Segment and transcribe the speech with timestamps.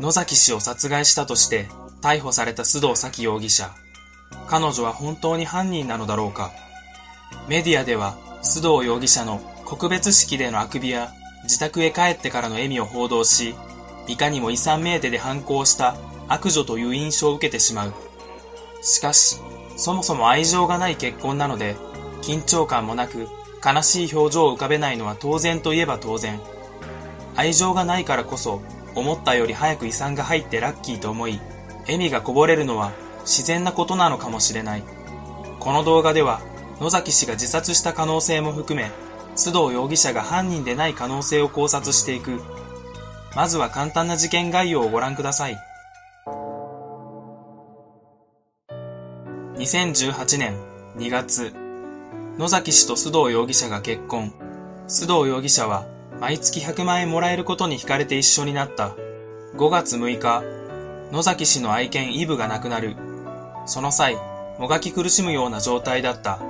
[0.00, 1.68] 野崎氏を殺害したとして
[2.02, 3.70] 逮捕された須藤咲容疑者。
[4.48, 6.52] 彼女は本当に犯人なのだろうか
[7.48, 11.12] メディアでは須藤容疑者の告別式でのあくびや
[11.44, 13.54] 自宅へ帰ってからの笑みを報道し、
[14.08, 15.96] いかにも遺産名手で反抗した
[16.28, 17.94] 悪女という印象を受けてしまう。
[18.82, 19.38] しかし、
[19.76, 21.76] そもそも愛情がない結婚なので、
[22.22, 23.28] 緊張感もなく
[23.64, 26.40] 悲しい表情を浮かべないのは当然といえば当然。
[27.36, 28.62] 愛情がないからこそ、
[28.94, 31.40] 思ったより早く遺産が入ってラッキーと思い、
[31.82, 34.84] 笑みがこぼれるのは自然なことなのかもしれない。
[35.60, 36.40] この動画では、
[36.80, 38.90] 野崎氏が自殺した可能性も含め、
[39.36, 42.40] 須藤容疑者が犯人でない可能性を考察していく。
[43.34, 45.58] まずは簡単な事件概要をご覧ください。
[49.56, 50.56] 2018年
[50.96, 51.54] 2月、
[52.38, 54.32] 野崎氏と須藤容疑者が結婚。
[54.86, 55.86] 須藤容疑者は
[56.24, 58.96] 毎月100万円もらえることに惹かれて一緒になった。
[59.58, 60.42] 5月6日、
[61.12, 62.96] 野崎氏の愛犬イブが亡くなる。
[63.66, 64.16] その際、
[64.58, 66.40] もがき苦しむような状態だった。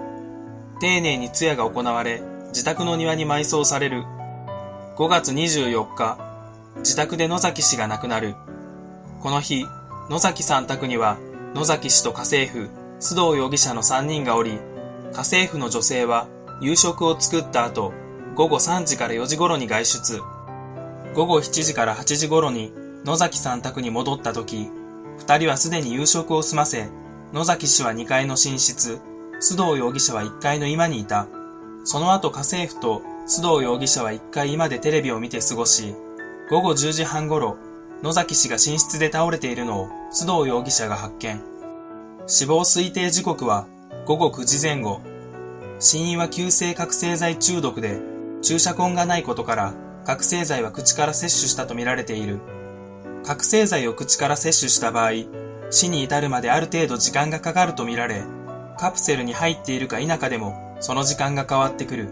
[0.78, 4.04] 丁寧に通夜が行われ、自宅の庭に埋葬される。
[4.94, 6.18] 5月24日、
[6.76, 8.36] 自宅で野崎氏が亡くなる。
[9.22, 9.66] この日、
[10.08, 11.16] 野崎さん宅には、
[11.52, 14.52] 野崎氏と家政婦、須藤容疑者の3人がおり、
[15.10, 16.28] 家政婦の女性は
[16.60, 18.03] 夕食を作った後、
[18.34, 20.20] 午後3時から4時頃に外出。
[21.14, 22.72] 午後7時から8時頃に
[23.04, 24.68] 野崎さん宅に戻った時、
[25.18, 26.88] 二人はすでに夕食を済ませ、
[27.32, 28.98] 野崎氏は2階の寝室、
[29.40, 31.28] 須藤容疑者は1階の居間にいた。
[31.84, 35.94] その後家政婦と須藤容疑者は1階居間でテレビを見て過ごし、
[36.50, 37.56] 午後10時半頃、
[38.02, 41.40] 野崎氏が寝室で倒れているのを須藤容疑者が発見。
[42.26, 43.68] 死亡推定時刻は
[44.06, 45.00] 午後9時前後。
[45.78, 48.13] 死因は急性覚醒剤中毒で、
[48.44, 52.40] 注射痕がないことから、覚醒剤は口から摂取したとみられている。
[53.24, 55.12] 覚醒剤を口から摂取した場合、
[55.70, 58.22] 死に至るまである程度時間がかかるとみられ、
[58.78, 62.10] カプセルに入っているか否かでも、その時間が変わってくる。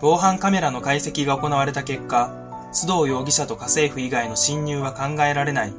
[0.00, 2.32] 防犯カメラの解析が行われた結果、
[2.72, 5.72] 須藤容疑者と家政婦以外の侵入は考えられない。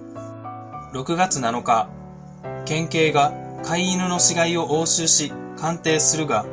[0.92, 1.88] 6月7日、
[2.66, 3.32] 県警が
[3.64, 6.46] 飼い犬の死骸を押収し鑑定するが、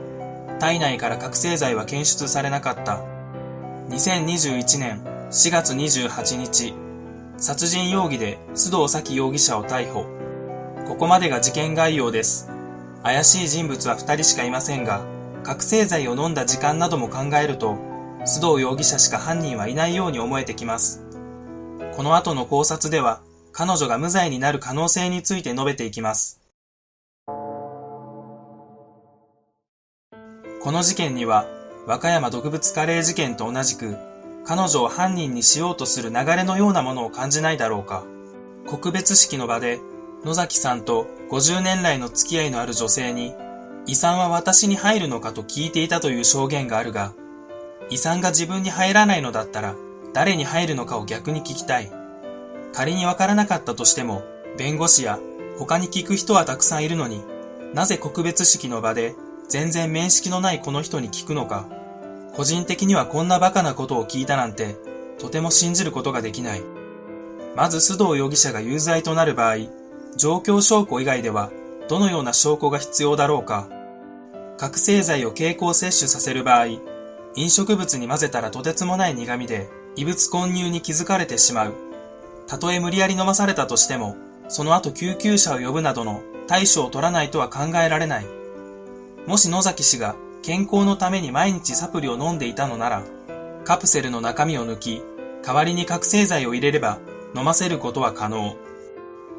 [0.62, 3.00] 体内から覚醒剤は検出されなかった。
[3.88, 5.02] 2021年
[5.32, 6.72] 4月28日、
[7.36, 10.06] 殺人容疑で須藤咲容疑者を逮捕。
[10.86, 12.48] ここまでが事件概要です。
[13.02, 15.04] 怪しい人物は2人しかいませんが、
[15.42, 17.76] 覚醒剤を飲んだ時間なども考えると、
[18.20, 21.02] 須藤容疑者しか犯人はいないように思えてきます。
[21.96, 23.20] この後の考察では、
[23.50, 26.41] 彼女が無罪になる可能性について述べていきます。
[30.62, 31.48] この事件には、
[31.88, 33.96] 和歌山毒物カレー事件と同じく、
[34.44, 38.04] 彼女を犯人にしようとする流れのようなものを感じないだろうか。
[38.68, 39.80] 告別式の場で、
[40.24, 43.34] 野崎さんと50年来の付き合いのある女性に、
[43.86, 47.12] 遺産は私に入るのかと聞いていたという証言があるが、
[47.90, 49.74] 遺産が自分に入らないのだったら、
[50.12, 51.90] 誰に入るのかを逆に聞きたい。
[52.72, 54.22] 仮にわからなかったとしても、
[54.56, 55.18] 弁護士や
[55.58, 57.24] 他に聞く人はたくさんいるのに、
[57.74, 59.16] なぜ告別式の場で
[59.48, 61.66] 全然面識のないこの人に聞くのか。
[62.34, 64.76] 個人的にはこんなバカなことを聞いたなんて、
[65.18, 66.62] とても信じることができない。
[67.54, 69.56] まず須藤容疑者が有罪となる場合、
[70.16, 71.50] 状況証拠以外では
[71.88, 73.68] どのような証拠が必要だろうか。
[74.56, 76.66] 覚醒剤を経口摂取させる場合、
[77.34, 81.74] 飲食物に混ぜたらとてつもない苦味で異物混入に気づかれてしまう。
[82.46, 84.16] たとえ無理やり飲まされたとしても、
[84.48, 88.41] その後救急車を呼ぶなどの対処を取らないとは考えられない。
[89.26, 93.04] もし野崎氏が健康のために毎日サプリを飲んでいたのなら、
[93.64, 95.02] カプセルの中身を抜き、
[95.44, 96.98] 代わりに覚醒剤を入れれば
[97.34, 98.56] 飲ませることは可能。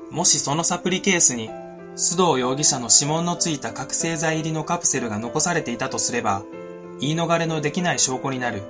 [0.10, 1.50] もしそのサプリケースに
[1.96, 6.44] 須藤容疑者の指紋のついた覚醒剤入りのカプセルが残されていたとすれば、
[7.00, 8.64] 言い逃れのできない証拠になる。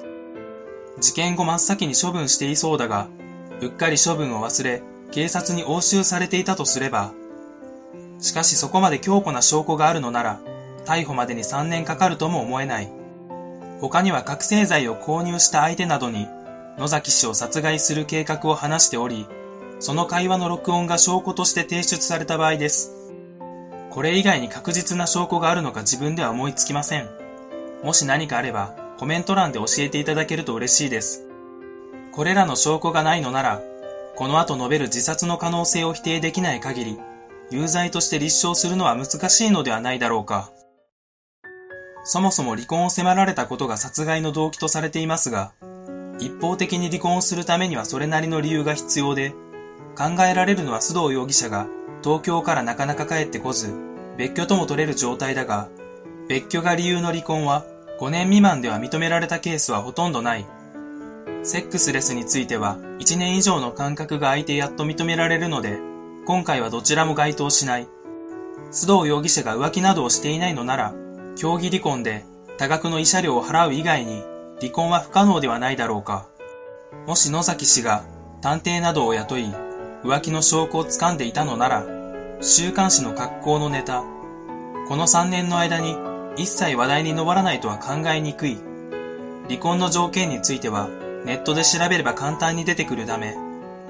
[0.99, 3.07] 事件後真っ先に処分していそうだが、
[3.61, 7.13] うっかり処分を忘れ、警察に押収されていたとすれば、
[8.19, 10.39] しかしそこまで強固な証拠があるのなら、
[10.85, 12.91] 逮捕までに3年かかるとも思えない。
[13.79, 16.27] 他には覚醒剤を購入した相手などに、
[16.77, 19.27] 野崎氏を殺害する計画を話しており、
[19.79, 22.91] その会話の録音が証拠として提出された場合です。
[23.89, 27.09] これ以外に確実な証拠があるのか自分では思いつきません。
[27.83, 31.27] もし何かあれば、コメント欄で教えていただけると嬉しいです。
[32.13, 33.61] これらの証拠がないのなら、
[34.15, 36.99] この後述べる自殺の可能性を否定できない限り、
[37.51, 40.51] 有罪として立証するのは難しいのではないだろうか。
[42.03, 45.51] そもそも離婚を迫られたことが殺害の動機とされていますが、
[46.19, 49.33] 一方的に離婚をするためにはそれなりの理由が必要で、
[49.95, 51.67] 考えられるのは須藤容疑者が
[52.03, 53.73] 東京からなかなか帰ってこず、
[54.17, 55.69] 別居とも取れる状態だが、
[56.27, 57.65] 別居が理由の離婚は
[57.99, 60.45] 5年未満では認められたケースはほとんどない。
[61.43, 65.79] セックスレスについては1年以上の間隔が空いてやっと認められるので、
[66.25, 67.87] 今回はどちらも該当しない。
[68.71, 70.93] 須藤容疑者が浮気などをしていないのなら、
[71.35, 72.25] 協議離婚で
[72.57, 74.23] 多額の慰謝料を払う以外に
[74.59, 76.27] 離婚は不可能ではないだろうか。
[77.07, 78.03] もし野崎氏が
[78.41, 79.45] 探偵などを雇い、
[80.03, 81.85] 浮気の証拠を掴んでいたのなら、
[82.41, 84.03] 週刊誌の格好のネタ、
[84.87, 85.97] この3年の間に
[86.35, 88.57] 一切話題に上らないとは考えにくい。
[89.47, 90.87] 離婚の条件については
[91.25, 93.35] ネットで調べれば簡単に出てくるため、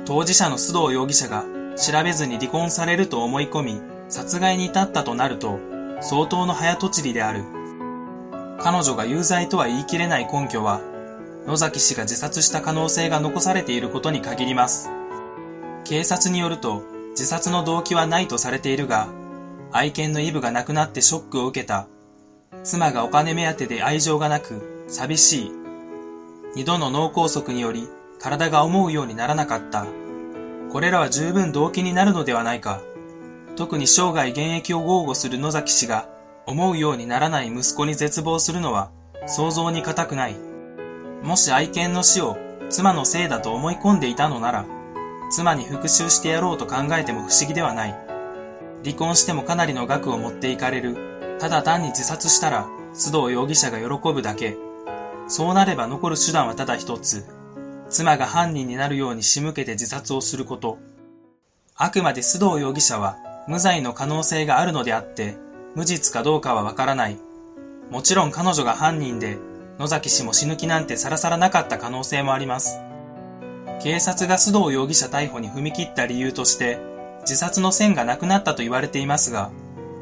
[0.06, 1.46] 当事者の須藤容疑者が
[1.76, 5.60] 調べずに離婚されると思い込み、殺害に至ったとなると、
[6.04, 7.46] 相当の早とちりである。
[8.60, 10.82] 彼女が有罪とは言い切れない根拠は、
[11.48, 14.90] 野崎氏が自殺した可能性が残されていることに限ります。
[15.86, 19.08] 警察によると、自殺の動機はないとされているが、
[19.72, 21.88] 愛犬のイブが亡くなってショックを受けた。
[22.64, 25.52] 妻がお金目当てで愛情がなく、寂しい。
[26.56, 27.88] 二度の脳梗塞により、
[28.20, 29.86] 体が思うようにならなかった。
[30.70, 32.82] これらは十分動機になるのではないか。
[33.56, 36.10] 特に生涯現役を豪語する野崎氏が、
[36.46, 38.92] 思うようにならない息子に絶望するのは、
[39.28, 40.36] 想像に難くない。
[41.22, 42.38] もし愛犬の死を
[42.70, 44.66] 妻のせいだと思い込んでいたのなら、
[45.30, 47.96] 妻に復讐してやろうと考えても不思議ではない。
[48.84, 51.38] 離婚してもかなりの額を持っていかれる。
[51.40, 54.58] ただ単に自殺したら、須藤容疑者が喜ぶだけ。
[55.28, 57.26] そうなれば残る手段はただ一つ。
[57.90, 60.80] 妻が犯人になるように仕向けて自殺をすること。
[61.76, 63.18] あくまで須藤容疑者は
[63.48, 65.38] 無罪の可能性があるのであって、
[65.76, 67.18] 無実かどうかはわからない。
[67.90, 69.38] もちろん彼女が犯人で、
[69.80, 72.80] 野崎氏も死ぬ気なんてさらさらなかった可能性もあります。
[73.82, 76.80] 警察が須藤容疑者逮捕に踏み切った理由として、
[77.22, 79.52] 自殺の線がなくなったと言われていますが、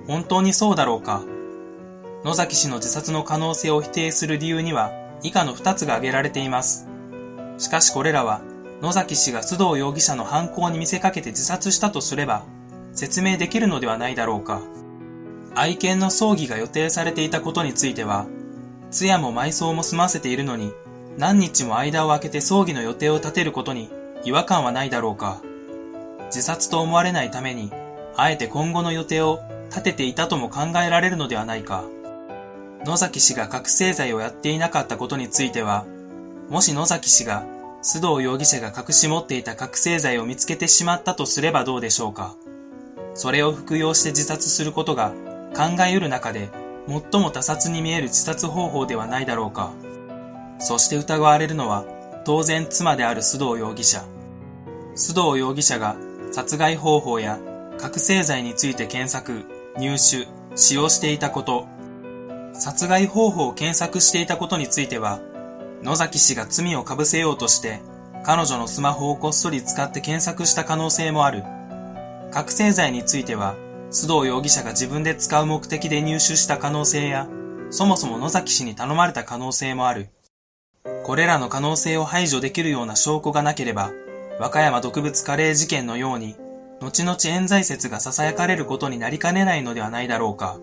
[0.08, 1.24] 本当にそうだろうか。
[2.24, 4.92] 野崎氏の自殺の可能性を否定する理由には、
[5.24, 6.88] 以下の二つが挙げられています。
[7.58, 8.42] しかしこれらは、
[8.82, 12.44] 野崎氏が須藤容疑者の犯行に見せかけて自殺したとすれば、
[12.94, 14.62] 説明できるのではないだろうか。
[15.56, 18.28] 愛犬の葬儀が予定されていたことについては、
[18.90, 20.74] 通夜も埋葬も済ませているのに、
[21.18, 23.90] 何日も間を空けて葬儀の予定を立てることに
[24.24, 25.42] 違和感はないだろうか。
[26.28, 27.72] 自殺と思われないために、
[28.16, 31.84] あえて今後の予定を立てていたとも考えられるのではないか。
[32.86, 35.86] 野崎氏が覚醒剤をやっていなかったことについては、
[36.50, 37.46] もし野崎氏が
[37.84, 42.36] 須藤容疑者が隠し持っていた覚醒剤を見つけてしまったとすればどうでしょうか。
[43.14, 45.12] それを服用して自殺することが
[45.56, 46.50] 考えうる中で
[46.88, 49.74] 最も他殺に見える自殺方法ではないだろうか。
[50.60, 51.86] そして疑われるのは
[52.26, 54.04] 当然妻である須藤容疑者。
[54.96, 55.96] 須藤容疑者が
[56.32, 57.40] 殺害方法や
[57.78, 59.46] 覚醒剤について検索、
[59.78, 61.68] 入手、使用していたこと、
[62.54, 65.20] 殺害方法を検索していたことについては、
[65.82, 67.82] 野崎氏が罪を被せようとして、
[68.24, 71.44] 彼女のスマホをこっそり使って検索した可能性もある。
[72.32, 73.56] 覚醒剤については、
[73.92, 77.28] 須藤容疑者が自分で使う目的で入手した可能性や、
[77.70, 80.08] そもそも野崎氏に頼まれた可能性もある。
[81.04, 83.92] これらの可能性を排除できるような証拠がなければ、
[84.40, 86.38] 和歌山毒物カレー事件のように、
[86.80, 90.58] 後々冤罪説が囁かれることになりかねないのではないだろうか。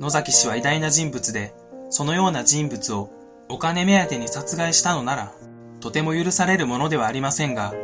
[0.00, 1.54] 野崎氏は偉大な人物で、
[1.90, 3.10] そのような人物を
[3.50, 5.32] お金目当てに殺害したのなら、
[5.80, 7.74] とても許されるものではありませんが、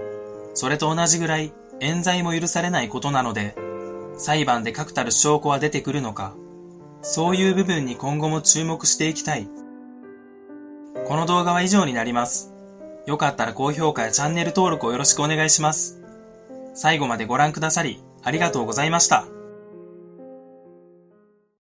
[0.54, 3.54] それと同じぐらい冤罪も許されないことなので、
[4.16, 6.34] 裁判で確たる証拠は出てくるのか、
[7.02, 9.48] そういう部分に今後も注目していきたい。
[11.06, 12.52] この動画は以上になります。
[13.06, 16.02] よかったら高評価やチャンネル登録をよろしくお願いします。
[16.74, 19.37] 最後までご覧くださり、ありがとうございました。